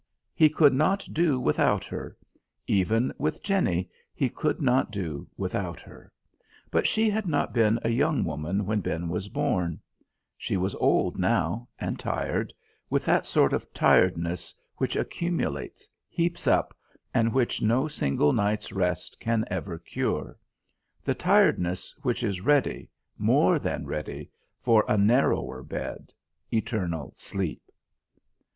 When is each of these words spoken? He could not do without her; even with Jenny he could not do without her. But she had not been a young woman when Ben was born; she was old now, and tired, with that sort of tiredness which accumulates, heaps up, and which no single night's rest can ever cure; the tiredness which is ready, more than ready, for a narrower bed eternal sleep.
He 0.33 0.49
could 0.49 0.73
not 0.73 1.07
do 1.13 1.39
without 1.39 1.83
her; 1.85 2.17
even 2.65 3.13
with 3.19 3.43
Jenny 3.43 3.87
he 4.15 4.29
could 4.29 4.59
not 4.59 4.89
do 4.89 5.29
without 5.37 5.79
her. 5.79 6.11
But 6.71 6.87
she 6.87 7.07
had 7.07 7.27
not 7.27 7.53
been 7.53 7.77
a 7.83 7.89
young 7.89 8.23
woman 8.23 8.65
when 8.65 8.81
Ben 8.81 9.09
was 9.09 9.29
born; 9.29 9.79
she 10.39 10.57
was 10.57 10.73
old 10.79 11.19
now, 11.19 11.67
and 11.77 11.99
tired, 11.99 12.51
with 12.89 13.05
that 13.05 13.27
sort 13.27 13.53
of 13.53 13.71
tiredness 13.75 14.55
which 14.77 14.95
accumulates, 14.95 15.87
heaps 16.09 16.47
up, 16.47 16.75
and 17.13 17.31
which 17.31 17.61
no 17.61 17.87
single 17.87 18.33
night's 18.33 18.71
rest 18.71 19.19
can 19.19 19.45
ever 19.51 19.77
cure; 19.77 20.35
the 21.03 21.13
tiredness 21.13 21.93
which 22.01 22.23
is 22.23 22.41
ready, 22.41 22.89
more 23.19 23.59
than 23.59 23.85
ready, 23.85 24.31
for 24.63 24.83
a 24.87 24.97
narrower 24.97 25.61
bed 25.61 26.11
eternal 26.51 27.13
sleep. 27.15 27.61